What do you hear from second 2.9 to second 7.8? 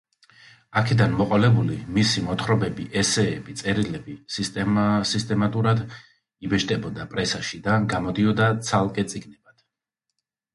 ესეები, წერილები სისტემატურად იბეჭდებოდა პრესაში და